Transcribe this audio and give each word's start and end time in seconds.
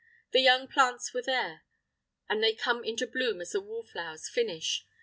The 0.31 0.39
young 0.39 0.67
plants 0.67 1.13
were 1.13 1.21
there, 1.21 1.61
and 2.27 2.41
they 2.43 2.53
come 2.55 2.83
into 2.83 3.05
bloom 3.05 3.39
as 3.39 3.51
the 3.51 3.61
wallflowers 3.61 4.27
finish. 4.29 4.83